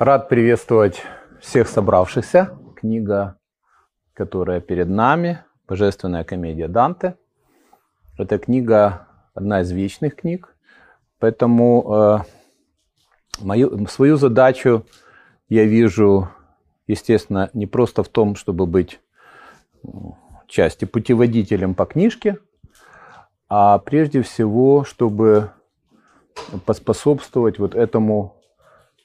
[0.00, 1.02] Рад приветствовать
[1.42, 2.56] всех собравшихся.
[2.74, 3.36] Книга,
[4.14, 7.16] которая перед нами, Божественная комедия Данте.
[8.16, 10.56] Эта книга одна из вечных книг,
[11.18, 12.18] поэтому э,
[13.40, 14.86] мою, свою задачу
[15.50, 16.30] я вижу,
[16.86, 19.00] естественно, не просто в том, чтобы быть
[20.46, 22.38] части путеводителем по книжке,
[23.50, 25.50] а прежде всего, чтобы
[26.64, 28.42] поспособствовать вот этому,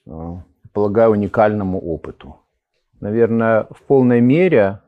[0.05, 0.35] э,
[0.75, 2.35] полагаю, уникальному опыту.
[2.99, 4.81] Наверное, в полной мере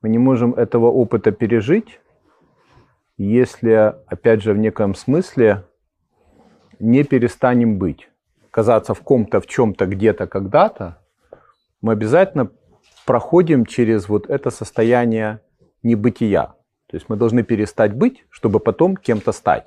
[0.00, 2.00] мы не можем этого опыта пережить,
[3.18, 5.64] если, опять же, в неком смысле
[6.80, 8.08] не перестанем быть.
[8.50, 10.98] Казаться в ком-то, в чем-то, где-то, когда-то,
[11.82, 12.50] мы обязательно
[13.04, 15.40] проходим через вот это состояние
[15.82, 16.54] небытия.
[16.86, 19.66] То есть мы должны перестать быть, чтобы потом кем-то стать.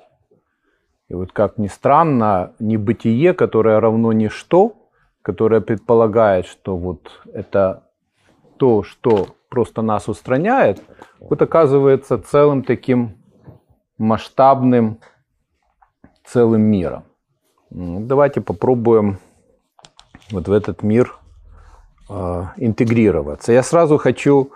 [1.08, 4.81] И вот как ни странно, небытие, которое равно ничто,
[5.22, 7.84] которое предполагает, что вот это
[8.56, 10.82] то, что просто нас устраняет,
[11.20, 13.16] вот оказывается целым таким
[13.98, 14.98] масштабным
[16.24, 17.04] целым миром.
[17.70, 19.18] Давайте попробуем
[20.30, 21.14] вот в этот мир
[22.08, 23.52] э, интегрироваться.
[23.52, 24.50] Я сразу хочу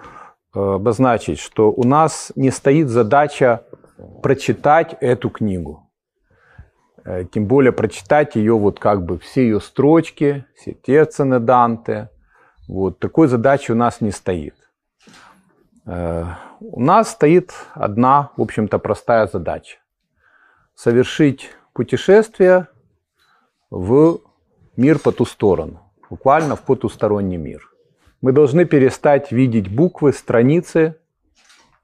[0.55, 3.63] э, обозначить, что у нас не стоит задача
[4.23, 5.86] прочитать эту книгу.
[7.07, 12.11] Э, тем более прочитать ее, вот как бы все ее строчки, все терцины Данте.
[12.67, 14.57] Вот такой задачи у нас не стоит.
[15.87, 16.25] Э,
[16.61, 19.79] у нас стоит одна, в общем-то, простая задача.
[20.75, 22.67] Совершить путешествие
[23.71, 24.19] в
[24.77, 27.71] мир по ту сторону, буквально в потусторонний мир.
[28.21, 30.97] Мы должны перестать видеть буквы, страницы,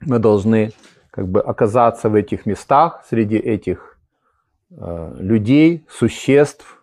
[0.00, 0.72] мы должны
[1.12, 3.91] как бы оказаться в этих местах, среди этих
[4.76, 6.82] людей, существ,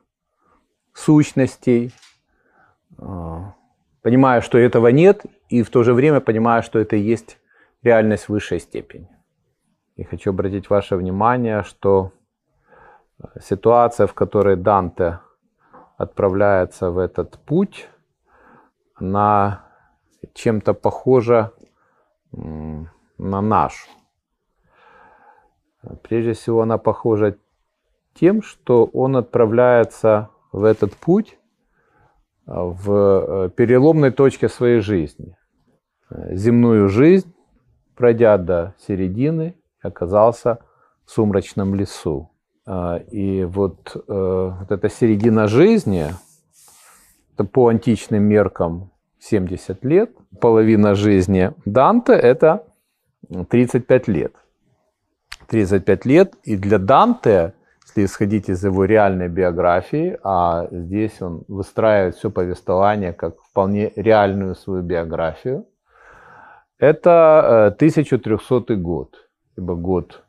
[0.93, 1.91] сущностей,
[2.97, 3.37] э,
[4.01, 7.39] понимая, что этого нет, и в то же время понимая, что это и есть
[7.83, 9.07] реальность высшей степени.
[9.95, 12.11] И хочу обратить ваше внимание, что
[13.19, 15.19] э, ситуация, в которой Данте
[15.97, 17.89] отправляется в этот путь,
[18.95, 19.65] она
[20.33, 21.51] чем-то похожа
[22.31, 23.89] на нашу.
[26.03, 27.37] Прежде всего, она похожа
[28.13, 31.37] тем, что он отправляется в этот путь
[32.45, 35.35] а, в э, переломной точке своей жизни.
[36.31, 37.31] Земную жизнь,
[37.95, 40.59] пройдя до середины, оказался
[41.05, 42.31] в сумрачном лесу.
[42.65, 46.07] А, и вот, э, вот эта середина жизни,
[47.33, 52.63] это по античным меркам 70 лет, половина жизни Данте– это
[53.49, 54.33] 35 лет.
[55.47, 57.53] 35 лет, и для Данте
[57.89, 64.55] если исходить из его реальной биографии, а здесь он выстраивает все повествование как вполне реальную
[64.55, 65.65] свою биографию,
[66.77, 69.27] это 1300 э, год,
[69.57, 70.23] ибо год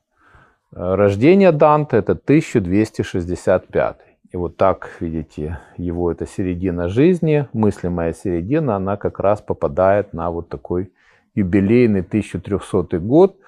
[0.72, 3.97] э, рождения Данте это 1265.
[4.32, 10.31] И вот так, видите, его это середина жизни, мыслимая середина, она как раз попадает на
[10.31, 10.92] вот такой
[11.34, 13.37] юбилейный 1300 год–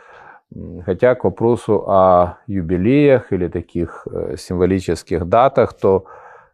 [0.84, 6.04] Хотя к вопросу о юбилеях или таких э, символических датах, то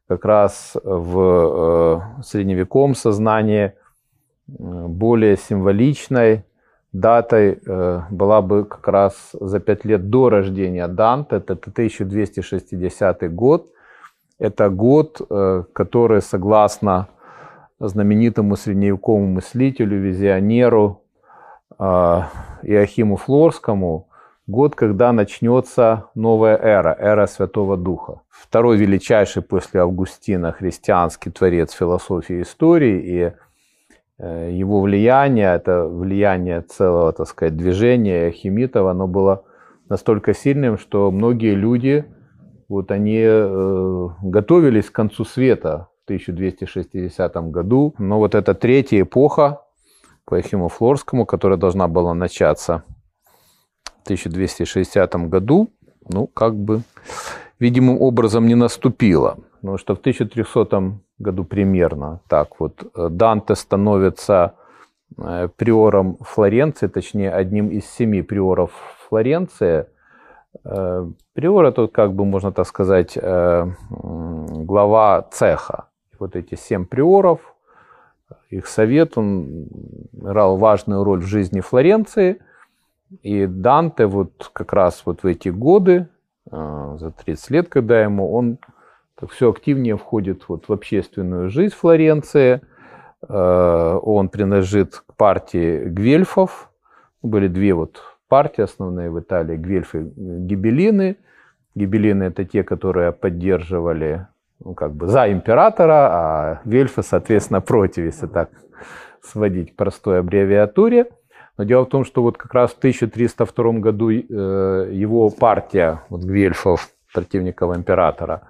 [0.06, 3.72] как раз в э, средневековом сознании
[4.46, 6.44] более символичной
[6.92, 13.72] датой э, была бы как раз за пять лет до рождения Данте, это 1260 год.
[14.38, 15.20] Это год,
[15.72, 17.08] который, согласно
[17.80, 21.02] знаменитому средневековому мыслителю, визионеру
[21.78, 24.08] Иохиму Флорскому
[24.48, 28.22] год, когда начнется новая эра, эра Святого Духа.
[28.30, 33.32] Второй величайший после Августина христианский творец философии и истории, и
[34.18, 39.44] э, его влияние, это влияние целого, так сказать, движения Химитова, оно было
[39.88, 42.06] настолько сильным, что многие люди,
[42.68, 49.60] вот они э, готовились к концу света в 1260 году, но вот эта третья эпоха,
[50.28, 52.82] по Ефиму Флорскому, которая должна была начаться
[53.84, 55.70] в 1260 году,
[56.06, 56.82] ну, как бы,
[57.58, 59.38] видимым образом не наступила.
[59.60, 64.54] Потому что в 1300 году примерно так вот э, Данте становится
[65.16, 68.70] э, приором Флоренции, точнее, одним из семи приоров
[69.08, 69.86] Флоренции.
[70.64, 73.18] Э, приор– это, как бы, можно так сказать,
[74.60, 75.88] глава цеха.
[76.18, 77.40] Вот эти семь приоров–
[78.50, 79.66] их совет, он
[80.12, 82.40] играл важную роль в жизни Флоренции.
[83.22, 86.08] И Данте вот как раз вот в эти годы,
[86.50, 88.58] а, за 30 лет, когда ему, он
[89.18, 92.60] так все активнее входит вот в общественную жизнь Флоренции.
[93.28, 96.70] Э, он принадлежит к партии гвельфов.
[97.22, 101.16] Были две вот партии основные в Италии, гвельфы и гибеллины.
[101.74, 104.28] Гибеллины это те, которые поддерживали
[104.64, 108.50] ну, как бы за императора, а гвельфы, соответственно, против, если так
[109.22, 111.06] сводить простой аббревиатуре.
[111.56, 116.22] Но дело в том, что вот как раз в 1302 году э, его партия вот,
[116.22, 118.42] гвельфов, противников императора,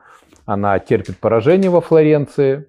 [0.45, 2.67] она терпит поражение во Флоренции.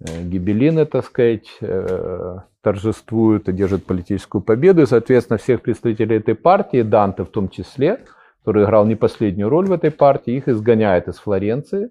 [0.00, 4.82] Э, гибеллины, так сказать, э, торжествуют и держат политическую победу.
[4.82, 8.00] И, соответственно, всех представителей этой партии, Данте в том числе,
[8.40, 11.90] который играл не последнюю роль в этой партии, их изгоняет из Флоренции.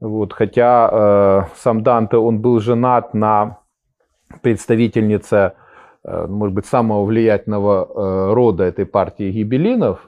[0.00, 3.58] Вот, хотя э, сам Данте, он был женат на
[4.42, 5.52] представительнице,
[6.04, 10.06] э, может быть, самого влиятельного э, рода этой партии гибелинов,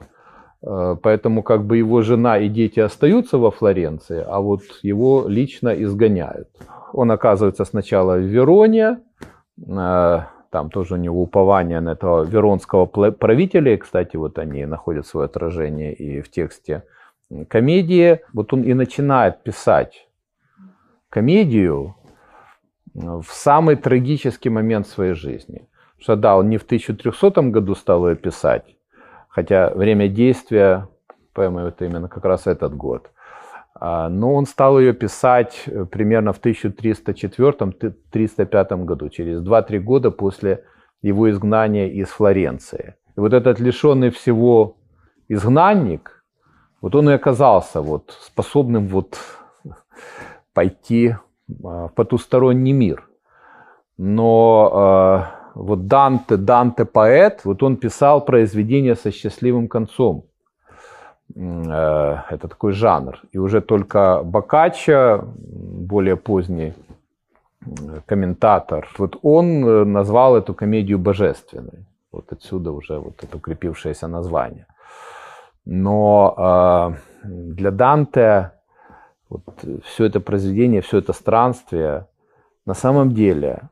[0.61, 5.69] э, поэтому как бы его жена и дети остаются во Флоренции, а вот его лично
[5.69, 6.49] изгоняют.
[6.93, 8.99] Он оказывается сначала в Вероне,
[9.57, 10.19] э,
[10.51, 15.25] там тоже у него упование на этого веронского правителя, и, кстати, вот они находят свое
[15.25, 16.83] отражение и в тексте
[17.47, 18.21] комедии.
[18.33, 20.07] Вот он и начинает писать
[21.09, 21.95] комедию
[22.93, 25.67] в самый трагический момент своей жизни.
[25.99, 28.75] Что да, он не в 1300 году стал ее писать,
[29.27, 30.87] хотя время действия
[31.33, 33.11] поэмы это именно как раз этот год.
[33.75, 40.63] А, но он стал ее писать э, примерно в 1304-305 году, через 2-3 года после
[41.01, 42.95] его изгнания из Флоренции.
[43.15, 44.77] И вот этот лишенный всего
[45.29, 46.18] изгнанник,
[46.81, 49.17] вот он и оказался вот способным вот
[50.53, 51.15] пойти
[51.63, 53.07] а, в потусторонний мир.
[53.97, 60.23] Но э, вот Данте, Данте поэт, вот он писал произведения со счастливым концом.
[61.35, 63.19] Э, это такой жанр.
[63.33, 66.73] И уже только Бокаччо, более поздний
[68.05, 71.85] комментатор, вот он э, назвал эту комедию божественной.
[72.11, 74.65] Вот отсюда уже вот это укрепившееся название.
[75.71, 76.33] Но
[77.23, 78.53] э, для Данте
[79.29, 82.07] вот все это произведение, все это странствие
[82.65, 83.69] на самом деле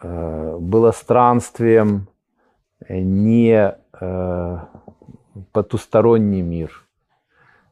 [0.00, 2.08] э, было странствием
[2.88, 4.58] не э,
[5.52, 6.84] потусторонний мир.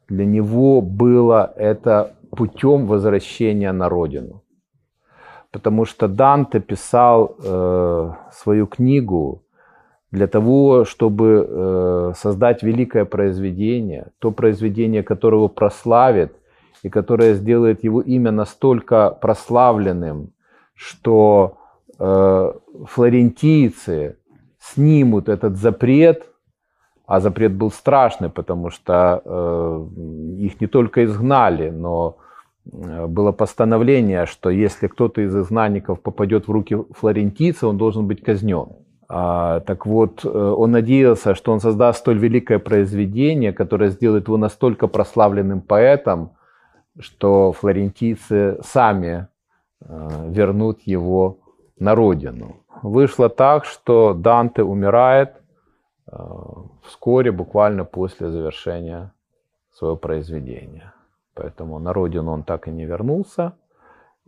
[0.08, 4.44] Для него было это путем возвращения на родину.
[5.50, 9.43] Потому что Данте писал э, свою книгу
[10.14, 16.36] для того, чтобы э, создать великое произведение, то произведение, которое прославит
[16.84, 20.30] и которое сделает его имя настолько прославленным,
[20.74, 21.58] что
[21.98, 22.52] э,
[22.86, 24.16] флорентийцы
[24.60, 26.28] снимут этот запрет,
[27.06, 29.86] а запрет был страшный, потому что э,
[30.38, 32.18] их не только изгнали, но
[32.64, 38.83] было постановление, что если кто-то из изгнанников попадет в руки флорентийца, он должен быть казнен.
[39.08, 44.36] А, так вот, э, он надеялся, что он создаст столь великое произведение, которое сделает его
[44.36, 46.30] настолько прославленным поэтом,
[46.98, 49.28] что флорентийцы сами
[49.80, 51.38] э, вернут его
[51.78, 52.56] на родину.
[52.82, 55.34] Вышло так, что Данте умирает
[56.10, 56.16] э,
[56.84, 59.12] вскоре, буквально после завершения
[59.72, 60.94] своего произведения.
[61.34, 63.52] Поэтому на родину он так и не вернулся.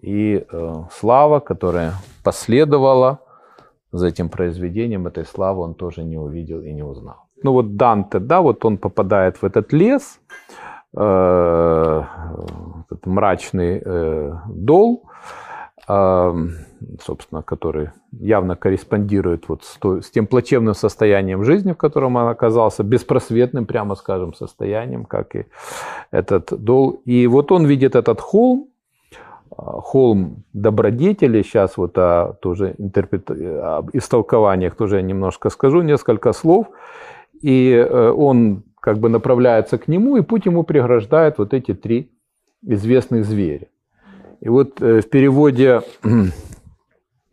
[0.03, 0.47] И
[0.91, 3.21] слава, которая последовала
[3.97, 7.27] за этим произведением, этой славы он тоже не увидел и не узнал.
[7.43, 10.21] Ну вот Данте, да, вот он попадает в этот лес,
[10.97, 12.05] Э,
[12.91, 15.05] этот мрачный э, дол,
[15.87, 16.35] э,
[17.03, 22.29] собственно, который явно корреспондирует вот с, той, с тем плачевным состоянием жизни, в котором он
[22.29, 25.45] оказался, беспросветным, прямо скажем, состоянием, как и
[26.13, 27.03] этот дол.
[27.05, 28.69] И вот он видит этот холм,
[29.51, 33.31] холм добродетели, сейчас вот о тоже интерпрет...
[33.31, 36.67] об истолкованиях тоже я немножко скажу, несколько слов,
[37.43, 37.87] и
[38.17, 42.13] он как бы направляется к нему, и путь ему преграждает вот эти три
[42.63, 43.67] известных зверя.
[44.41, 45.83] И вот э, в переводе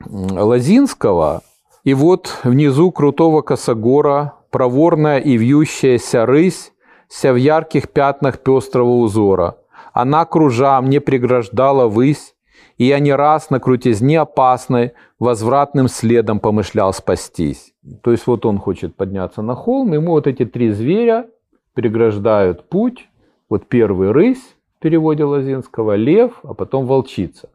[0.05, 1.41] Лазинского,
[1.83, 6.71] и вот внизу крутого косогора проворная и вьющаяся рысь,
[7.07, 9.57] вся в ярких пятнах пестрого узора.
[9.93, 12.35] Она, кружа, мне преграждала высь,
[12.77, 17.73] и я не раз на крутизне опасной возвратным следом помышлял спастись.
[18.01, 21.27] То есть вот он хочет подняться на холм, ему вот эти три зверя
[21.73, 23.07] преграждают путь.
[23.49, 27.49] Вот первый рысь в переводе Лозинского, лев, а потом волчица.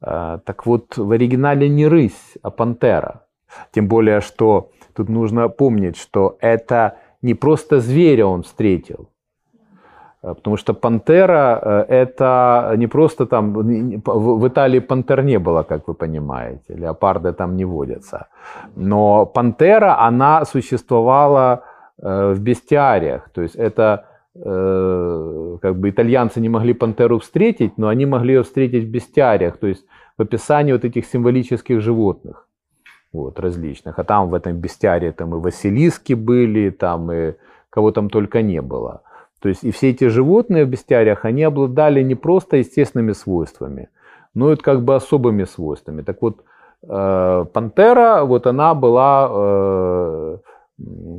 [0.00, 3.26] А, так вот, в оригинале не рысь, а пантера.
[3.72, 9.08] Тем более, что тут нужно помнить, что это не просто зверя он встретил.
[10.24, 13.52] Потому что пантера– это не просто там…
[13.52, 16.74] В Италии пантер не было, как вы понимаете.
[16.74, 18.26] Леопарды там не водятся.
[18.76, 21.62] Но пантера, она существовала
[21.98, 23.28] в бестиариях.
[23.34, 24.04] То есть это
[24.34, 29.68] как бы итальянцы не могли пантеру встретить, но они могли ее встретить в бестиариях, то
[29.68, 29.86] есть
[30.18, 32.48] в описании вот этих символических животных
[33.12, 33.98] вот, различных.
[33.98, 37.34] А там в этом бестиарии там и Василиски были, там и
[37.70, 39.02] кого там только не было.
[39.44, 43.88] То есть и все эти животные в бестиариях, они обладали не просто естественными свойствами,
[44.34, 46.00] но и как бы особыми свойствами.
[46.00, 46.36] Так вот,
[46.82, 50.38] э, пантера, вот она была, э,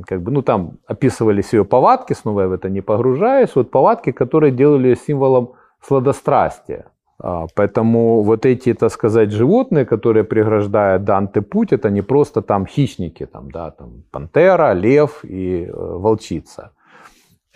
[0.08, 4.10] как бы, ну там описывались ее повадки, снова я в это не погружаюсь, вот повадки,
[4.10, 6.86] которые делали символом сладострастия.
[7.20, 12.66] А, поэтому вот эти, так сказать, животные, которые преграждают Данте путь, это не просто там
[12.66, 16.72] хищники, там, да, там пантера, лев и э, волчица.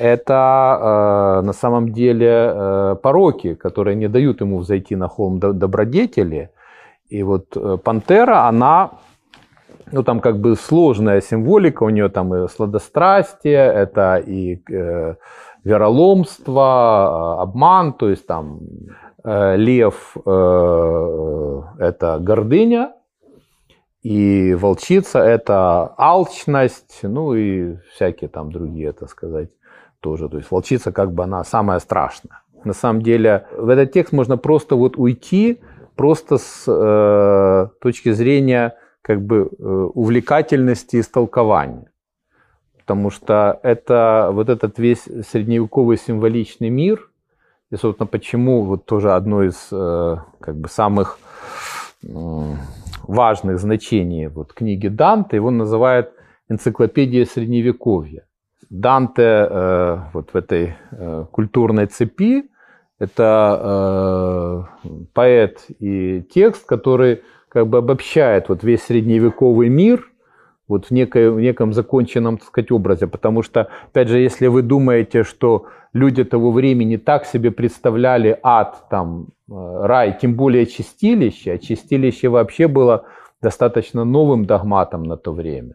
[0.01, 6.51] Это э, на самом деле э, пороки, которые не дают ему взойти на холм добродетели.
[7.09, 8.91] И вот э, пантера, она,
[9.93, 15.15] ну там как бы сложная символика, у нее там и сладострастие, это и э,
[15.65, 18.61] вероломство, э, обман, то есть там
[19.23, 22.95] Э, лев э,– это гордыня,
[24.03, 29.51] и волчица– это алчность, ну и всякие там другие, так сказать,
[30.01, 30.29] тоже.
[30.29, 32.43] То есть волчица как бы она самая страшная.
[32.65, 35.61] На самом деле в этот текст можно просто вот уйти
[35.97, 41.91] просто с э, точки зрения как бы э, увлекательности истолкования.
[42.77, 47.07] Потому что это вот этот весь средневековый символичный мир–
[47.71, 51.19] и, собственно, почему вот тоже одно из э, как бы самых
[52.03, 56.13] важных значений вот книги Данте, его называют
[56.49, 58.27] энциклопедия средневековья.
[58.71, 62.45] Данте э, вот в этой э, культурной цепи
[62.99, 64.69] это
[65.15, 70.11] поэт и текст, который как бы обобщает вот весь средневековый мир
[70.71, 73.07] вот в, некой, в неком законченном, так сказать, образе.
[73.07, 78.85] Потому что, опять же, если вы думаете, что люди того времени так себе представляли ад,
[78.89, 83.05] там, э, рай, тем более чистилище, а чистилище вообще было
[83.43, 85.75] достаточно новым догматом на то время.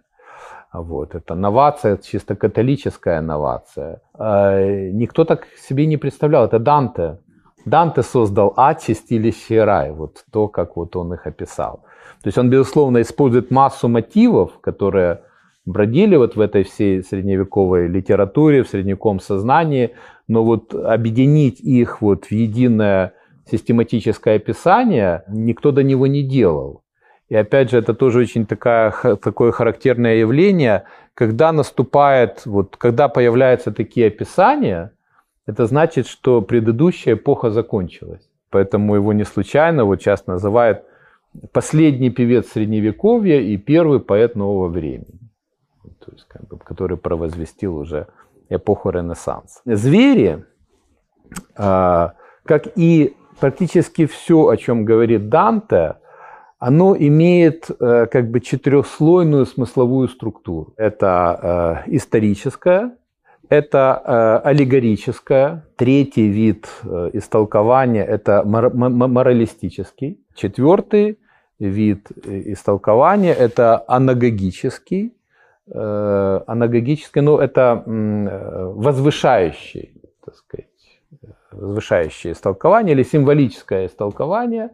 [0.81, 4.01] Вот, это новация, чисто католическая новация.
[4.17, 6.45] Э, никто так себе не представлял.
[6.45, 7.19] Это Данте.
[7.65, 9.91] Данте создал ад, чистилище рай.
[9.91, 11.83] Вот то, как вот он их описал.
[12.21, 15.21] То есть он, безусловно, использует массу мотивов, которые
[15.65, 19.91] бродили вот в этой всей средневековой литературе, в средневековом сознании,
[20.27, 23.13] но вот объединить их вот в единое
[23.49, 26.84] систематическое описание никто до него не делал.
[27.29, 33.71] И опять же, это тоже очень такая, такое характерное явление, когда наступает, вот, когда появляются
[33.71, 34.91] такие описания,
[35.47, 38.29] это значит, что предыдущая эпоха закончилась.
[38.49, 40.83] Поэтому его не случайно вот сейчас называют
[41.51, 45.19] последний певец средневековья и первый поэт нового времени,
[45.99, 48.07] то есть, как бы, который провозвестил уже
[48.49, 49.59] эпоху Ренессанса.
[49.65, 50.45] Звери,
[51.57, 52.13] а,
[52.43, 55.95] как и практически все, о чем говорит Данте,
[56.67, 60.73] оно имеет э, как бы четырехслойную смысловую структуру.
[60.77, 62.97] Это э, историческая,
[63.49, 65.63] это э, аллегорическое.
[65.75, 66.67] Третий вид
[67.13, 70.19] истолкования– это моралистический.
[70.33, 71.19] Четвертый
[71.59, 75.13] вид истолкования– это анагогический.
[75.71, 80.65] Анагогический, ну, это возвышающий, так сказать,
[81.51, 84.71] возвышающее истолкование или символическое истолкование,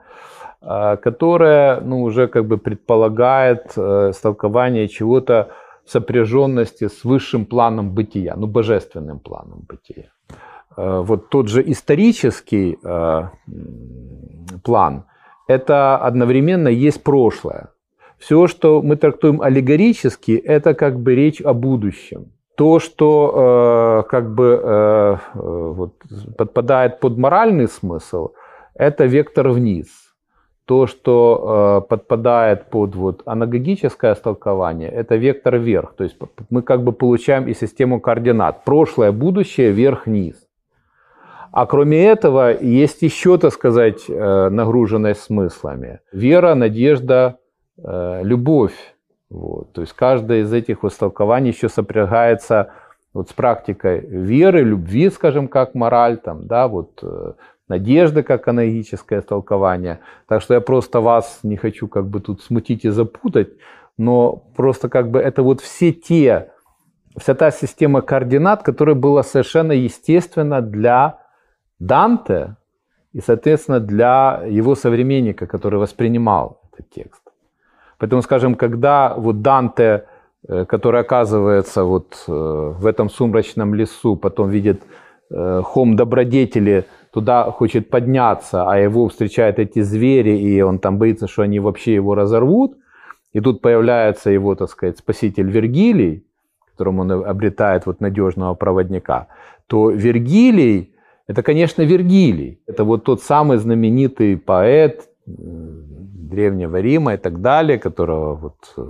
[0.61, 5.51] э, которое ну, уже как бы предполагает э, истолкование чего-то
[5.85, 10.11] в сопряженности с высшим планом бытия, ну, божественным планом бытия.
[10.77, 12.77] Вот тот же исторический
[14.63, 15.03] план–
[15.51, 17.69] это одновременно есть прошлое.
[18.17, 22.31] Все, что мы трактуем аллегорически, это как бы речь о будущем.
[22.55, 25.39] То, что э, как бы э, э
[25.73, 25.93] вот,
[26.37, 28.29] подпадает под моральный смысл,
[28.75, 29.87] это вектор вниз.
[30.65, 35.93] То, что э, подпадает под вот, анагогическое истолкование, это вектор вверх.
[35.95, 36.17] То есть
[36.49, 38.63] мы как бы получаем и систему координат.
[38.63, 40.35] Прошлое, будущее, вверх-вниз.
[41.51, 45.99] А кроме этого, есть еще, так сказать, э, нагруженность смыслами.
[46.13, 47.39] Вера, надежда,
[47.77, 48.95] э, любовь.
[49.29, 49.73] Вот.
[49.73, 52.71] То есть каждое из этих истолкований еще сопрягается
[53.13, 57.33] вот с практикой веры, любви, скажем, как мораль, там, да, вот, э,
[57.67, 59.99] надежды как аналогическое истолкование.
[60.27, 63.49] Так что я просто вас не хочу как бы тут смутить и запутать,
[63.97, 66.51] но просто как бы это вот все те
[67.17, 71.19] вся та система координат, которая была совершенно естественна для
[71.79, 72.55] Данте
[73.13, 77.21] и, соответственно, для его современника, который воспринимал этот текст.
[77.97, 80.05] Поэтому, скажем, когда вот Данте,
[80.47, 84.81] который оказывается вот э, в этом сумрачном лесу, потом видит
[85.29, 91.27] э, хом добродетели, туда хочет подняться, а его встречают эти звери, и он там боится,
[91.27, 92.77] что они вообще его разорвут.
[93.33, 96.25] И тут появляется его, так сказать, спаситель Вергилий,
[96.71, 99.27] которым он обретает вот надежного проводника,
[99.67, 100.95] то Вергилий,
[101.27, 102.59] это, конечно, Вергилий.
[102.67, 108.83] Это вот тот самый знаменитый поэт Древнего Рима и так далее, которого вот э,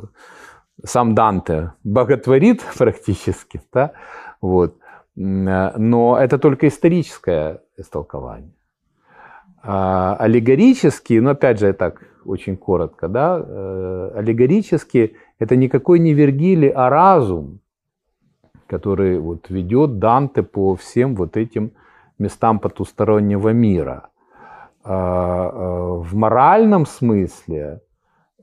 [0.83, 3.93] сам Данте боготворит практически, да,
[4.41, 4.77] вот.
[5.17, 8.53] Э, но это только историческое истолкование.
[9.63, 16.69] А аллегорический, но опять же так очень коротко, да, э, аллегорически это никакой не Вергилий,
[16.69, 17.59] а разум,
[18.67, 21.71] который вот ведет Данте по всем вот этим
[22.17, 24.09] местам потустороннего мира.
[24.83, 27.79] А, а, в моральном смысле э,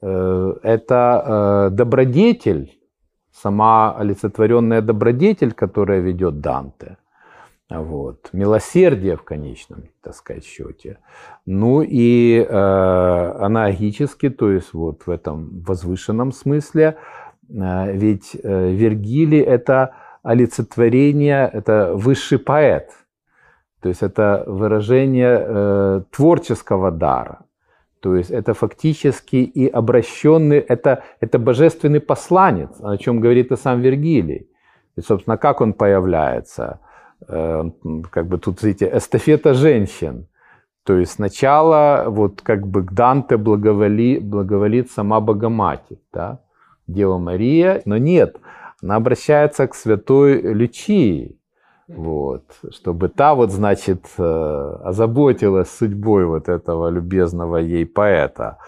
[0.02, 2.78] это э, добродетель,
[3.32, 6.96] сама олицетворенная добродетель, которая ведет Данте.
[7.70, 8.30] Вот.
[8.32, 10.98] Милосердие в конечном, так сказать, счете.
[11.44, 16.96] Ну и э, аналогически, то есть вот в этом возвышенном смысле,
[17.50, 22.90] э, ведь э, Вергилий это олицетворение, это высший поэт.
[23.80, 27.40] То есть это выражение э, творческого дара.
[28.00, 33.80] То есть это фактически и обращенный, это, это божественный посланец, о чем говорит и сам
[33.80, 34.48] Вергилий.
[34.96, 36.80] И, собственно, как он появляется?
[37.26, 37.64] Э,
[38.10, 40.26] как бы тут, видите, эстафета женщин.
[40.84, 46.40] То есть сначала вот как бы к Данте благоволи, благоволит сама Богоматерь, да?
[46.86, 48.38] Дева Мария, но нет,
[48.82, 51.37] она обращается к святой Лючии,
[51.88, 58.58] вот, чтобы та вот, значит, э, озаботилась судьбой вот этого любезного ей поэта.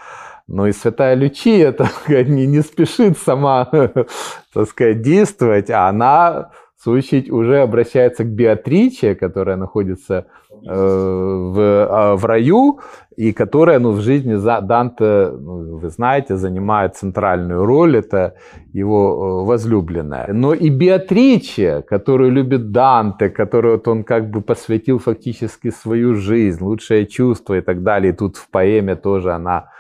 [0.47, 1.75] Но и святая Лючия
[2.09, 3.67] не, не спешит сама,
[4.55, 6.51] так сказать, действовать, а она
[6.85, 12.81] в очередь, уже обращается к Беатриче, которая находится э, в, э, в раю,
[13.17, 18.35] и которая ну, в жизни Данте, ну, вы знаете, занимает центральную роль, это
[18.73, 20.33] его э, возлюбленная.
[20.33, 26.63] Но и Беатриче, которую любит Данте, которую вот он как бы посвятил фактически свою жизнь,
[26.65, 29.71] лучшее чувство и так далее, и тут в поэме тоже она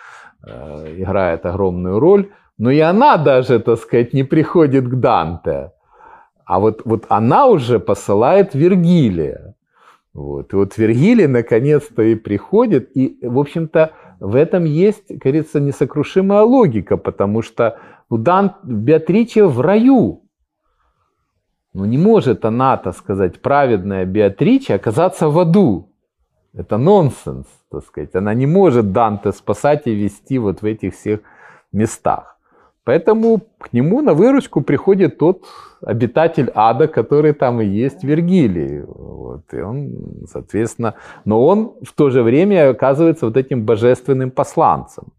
[0.46, 5.70] э, играет огромную роль, но и она даже, так сказать, не приходит к Данте
[6.50, 9.54] а вот, вот она уже посылает Вергилия.
[10.12, 10.52] Вот.
[10.52, 12.96] И вот Вергилий наконец-то и приходит.
[12.96, 17.78] И, в общем-то, в этом есть, говорится, несокрушимая логика, потому что
[18.10, 20.24] ну, Дан, Беатриче в раю.
[21.72, 25.88] Ну не может она, так сказать, праведная Беатриче оказаться в аду.
[26.52, 28.14] Это нонсенс, так сказать.
[28.16, 31.20] Она не может Данте спасать и вести вот в этих всех
[31.70, 32.39] местах.
[32.84, 35.44] Поэтому к нему на выручку приходит тот
[35.82, 38.82] обитатель ада, который там и есть Вергилий.
[38.82, 45.12] Вот, и он, соответственно, но он в то же время оказывается вот этим божественным посланцем.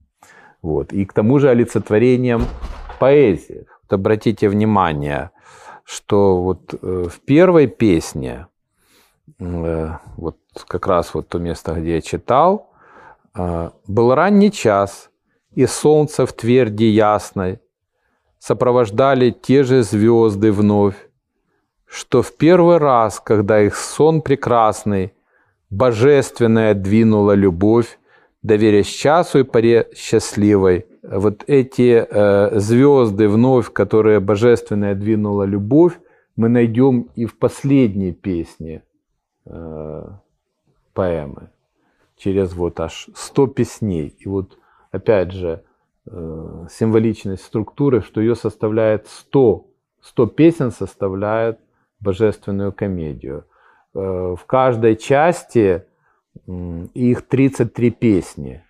[0.62, 2.42] Вот, и к тому же олицетворением
[3.00, 3.66] поэзии.
[3.84, 5.32] Вот обратите внимание,
[5.84, 8.48] что вот э, в первой песне,
[9.40, 12.72] э, вот как раз вот то место, где я читал,
[13.36, 15.10] э, был ранний час–
[15.54, 17.60] и солнце в тверди ясной
[18.40, 20.96] сопровождали те же звезды вновь,
[21.86, 25.14] что в первый раз, когда их сон прекрасный,
[25.70, 28.00] божественная двинула любовь,
[28.42, 36.00] доверясь часу и паре счастливой, вот эти э, звезды вновь, которые божественная двинула любовь,
[36.36, 38.84] мы найдем и в последней песне
[39.46, 40.04] э,
[40.94, 41.50] поэмы.
[42.18, 44.16] Через вот аж 100 песней.
[44.20, 44.58] И вот
[44.92, 45.64] опять же,
[46.06, 49.68] э, символичность структуры, что ее составляет 100.
[50.02, 51.60] 100 песен составляет
[52.00, 53.46] божественную комедию.
[53.94, 55.84] Э, в каждой части
[56.94, 58.64] их 33 песни.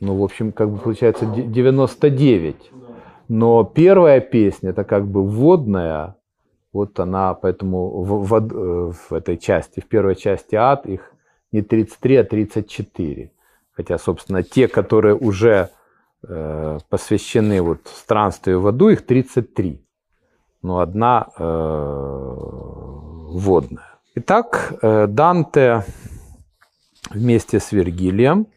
[0.00, 2.70] Ну, в общем, как бы получается 99.
[3.28, 6.16] Но первая песня, это как бы вводная,
[6.72, 11.12] вот она, поэтому в, в, э, в этой части, в первой части ад их
[11.52, 13.32] не 33, а 34.
[13.78, 15.70] Хотя, собственно, те, которые уже
[16.26, 19.80] э, посвящены вот странствию в аду, их 33.
[20.62, 21.44] Но одна э,
[23.30, 24.00] водная.
[24.16, 25.84] Итак, э, Данте
[27.08, 28.48] вместе с Вергилием,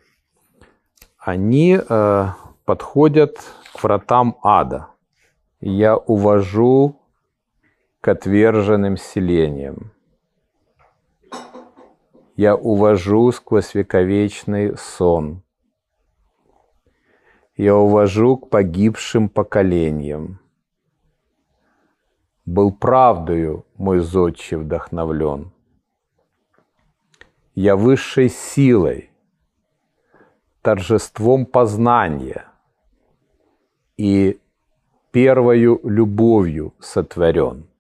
[1.20, 2.28] они э,
[2.66, 3.38] подходят
[3.76, 4.88] к вратам ада.
[5.60, 7.00] Я увожу
[8.02, 9.92] к отверженным селениям.
[12.42, 15.44] Я увожу сквозь вековечный сон.
[17.56, 20.40] Я увожу к погибшим поколениям.
[22.44, 25.52] Был правдою мой зодчий вдохновлен.
[27.54, 29.12] Я высшей силой,
[30.64, 32.48] торжеством познания
[33.98, 34.42] и
[35.12, 37.71] первою любовью сотворен.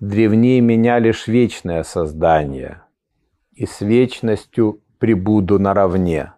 [0.00, 2.82] Древнее меня лишь вечное создание,
[3.52, 6.34] и с вечностью прибуду наравне.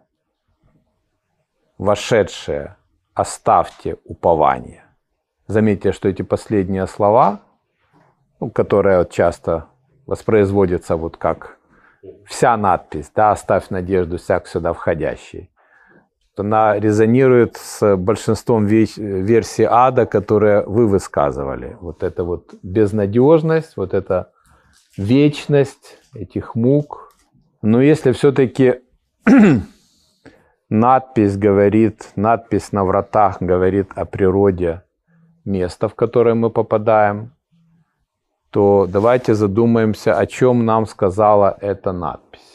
[1.77, 2.77] Вошедшее,
[3.13, 4.85] оставьте упование.
[5.45, 7.41] Заметьте, что эти последние слова,
[8.39, 9.67] ну, которые часто
[10.07, 11.59] воспроизводятся вот как
[12.25, 15.50] вся надпись, да, оставь надежду всяк сюда входящий.
[16.37, 21.77] Она резонирует с большинством версий ада, которые вы высказывали.
[21.81, 24.31] Вот это вот безнадежность, вот эта
[24.97, 27.13] вечность этих мук.
[27.61, 28.81] Но если все-таки
[30.69, 34.83] надпись говорит, надпись на вратах говорит о природе
[35.45, 37.33] места, в которое мы попадаем,
[38.51, 42.50] то давайте задумаемся, о чем нам сказала эта надпись.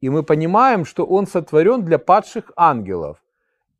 [0.00, 3.22] И мы понимаем, что он сотворен для падших ангелов.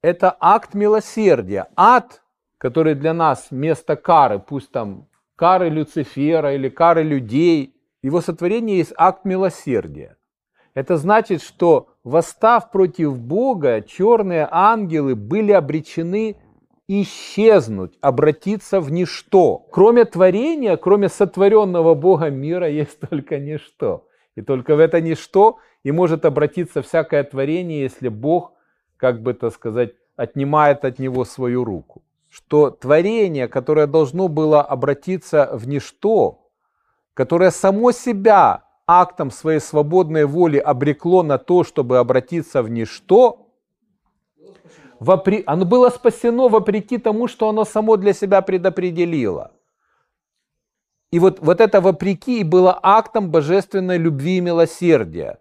[0.02, 1.68] Это акт милосердия.
[1.76, 2.22] Ад,
[2.58, 8.92] который для нас место кары, пусть там кары Люцифера или кары людей, его сотворение есть
[8.96, 10.16] акт милосердия.
[10.74, 16.36] Это значит, что восстав против Бога, черные ангелы были обречены
[16.88, 19.66] исчезнуть, обратиться в ничто.
[19.70, 24.07] Кроме творения, кроме сотворенного Бога мира, есть только ничто.
[24.38, 28.52] И только в это ничто и может обратиться всякое творение, если Бог,
[28.96, 32.02] как бы это сказать, отнимает от него свою руку.
[32.28, 36.50] Что творение, которое должно было обратиться в ничто,
[37.14, 43.48] которое само себя актом своей свободной воли обрекло на то, чтобы обратиться в ничто,
[45.00, 45.42] вопри...
[45.46, 49.50] оно было спасено вопреки тому, что оно само для себя предопределило.
[51.10, 55.38] И вот, вот это вопреки было актом божественной любви и милосердия.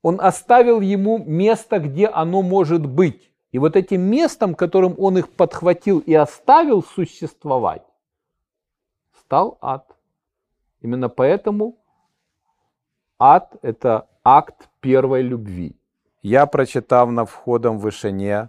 [0.00, 3.30] Он оставил ему место, где оно может быть.
[3.52, 7.82] И вот этим местом, которым он их подхватил и оставил существовать,
[9.20, 9.94] стал ад.
[10.80, 11.76] Именно поэтому
[13.18, 15.76] ад– это акт первой любви.
[16.22, 18.48] Я, прочитав на входом в вышине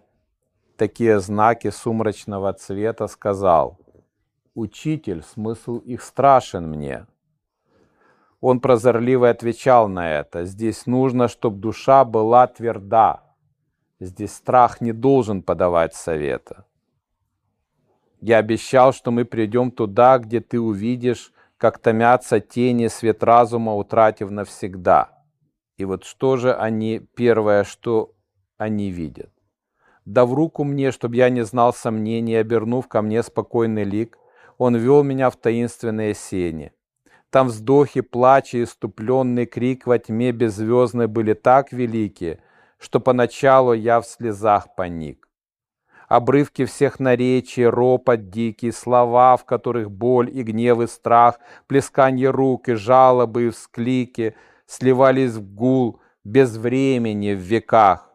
[0.78, 3.78] такие знаки сумрачного цвета, сказал,
[4.56, 7.08] «Учитель, смысл их страшен мне».
[8.40, 13.24] Он прозорливо отвечал на это, «Здесь нужно, чтобы душа была тверда,
[14.04, 16.66] Здесь страх не должен подавать совета.
[18.20, 24.30] Я обещал, что мы придем туда, где ты увидишь, как томятся тени свет разума, утратив
[24.30, 25.24] навсегда.
[25.78, 28.14] И вот что же они, первое, что
[28.58, 29.32] они видят?
[30.06, 34.18] Да в руку мне, чтобы я не знал сомнений, обернув ко мне спокойный лик,
[34.64, 36.72] он вел меня в таинственные сени.
[37.30, 42.40] Там вздохи, плачи и ступленный крик во тьме беззвездной были так велики,
[42.78, 45.28] что поначалу я в слезах паник.
[46.08, 52.70] Обрывки всех наречий, ропот дикий, слова, в которых боль и гнев и страх, плесканье рук
[52.70, 54.34] и жалобы и всклики
[54.66, 58.10] сливались в гул без времени в веках,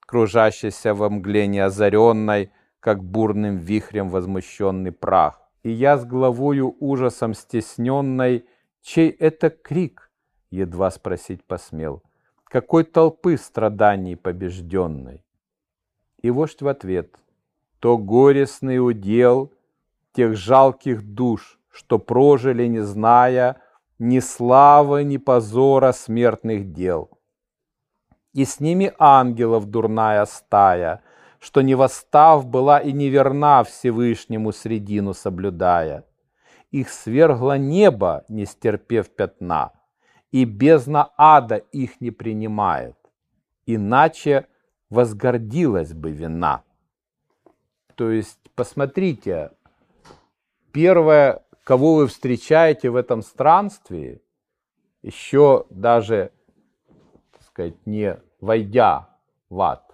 [0.00, 5.43] кружащийся во мгле неозаренной, как бурным вихрем возмущенный прах.
[5.64, 8.46] И я с главою ужасом стесненной,
[8.82, 10.12] чей это крик,
[10.50, 12.02] едва спросить посмел—
[12.54, 15.24] какой толпы страданий побежденной.
[16.22, 17.16] И вождь в ответ,
[17.80, 19.52] то горестный удел
[20.12, 23.60] тех жалких душ, что прожили, не зная
[23.98, 27.10] ни славы, ни позора смертных дел.
[28.32, 31.02] И с ними ангелов дурная стая,
[31.44, 36.04] что не восстав была и неверна Всевышнему средину соблюдая.
[36.70, 39.72] Их свергло небо, не стерпев пятна—
[40.34, 42.96] и бездна ада их не принимает,
[43.66, 44.48] иначе
[44.90, 46.64] возгордилась бы вина.
[47.94, 49.52] То есть, посмотрите,
[50.72, 54.22] первое, кого вы встречаете в этом странстве,
[55.02, 56.32] еще даже,
[57.30, 59.16] так сказать, не войдя
[59.50, 59.93] в ад,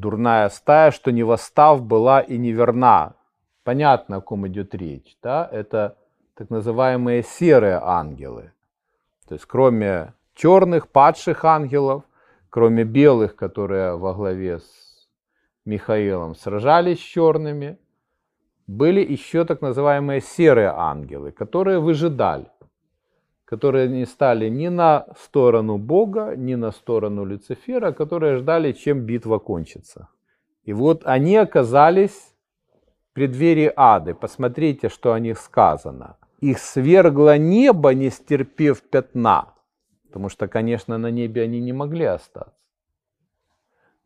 [0.00, 3.14] дурная стая, что не восстав была и неверна.
[3.64, 5.16] Понятно, о ком идет речь.
[5.22, 5.48] Да?
[5.50, 5.96] Это
[6.34, 8.52] так называемые серые ангелы.
[9.28, 12.04] То есть кроме черных, падших ангелов,
[12.50, 15.08] кроме белых, которые во главе с
[15.64, 17.78] Михаилом сражались с черными,
[18.66, 22.50] были еще так называемые серые ангелы, которые выжидали,
[23.46, 29.38] которые не стали ни на сторону Бога, ни на сторону Люцифера, которые ждали, чем битва
[29.38, 30.08] кончится.
[30.64, 32.34] И вот они оказались
[33.10, 34.14] в преддверии ады.
[34.14, 36.18] Посмотрите, что о них сказано.
[36.40, 39.54] Их свергло небо, не стерпев пятна.
[40.06, 42.52] Потому что, конечно, на небе они не могли остаться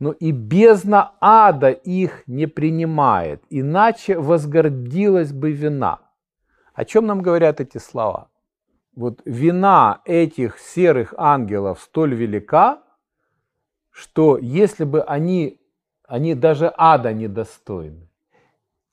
[0.00, 6.00] но и бездна ада их не принимает, иначе возгордилась бы вина.
[6.74, 8.28] О чем нам говорят эти слова?
[8.94, 12.82] Вот вина этих серых ангелов столь велика,
[13.90, 15.60] что если бы они,
[16.06, 18.08] они даже ада недостойны,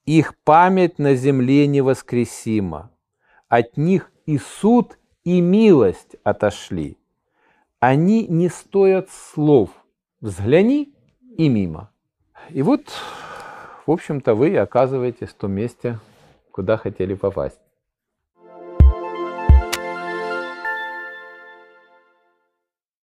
[0.06, 2.92] их память на земле невоскресима,
[3.48, 6.98] от них и суд, и милость отошли.
[7.80, 9.70] Они не стоят слов.
[10.22, 10.96] Взгляни
[11.38, 11.92] и мимо.
[12.50, 12.86] И вот,
[13.86, 16.00] в общем-то, вы оказываетесь в том месте,
[16.52, 17.60] куда хотели попасть.